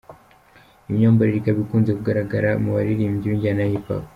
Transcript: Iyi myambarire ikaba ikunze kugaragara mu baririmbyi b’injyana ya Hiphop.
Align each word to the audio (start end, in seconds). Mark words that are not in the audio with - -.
Iyi 0.87 0.93
myambarire 0.99 1.37
ikaba 1.39 1.59
ikunze 1.63 1.91
kugaragara 1.97 2.49
mu 2.63 2.69
baririmbyi 2.75 3.27
b’injyana 3.29 3.61
ya 3.63 3.71
Hiphop. 3.73 4.03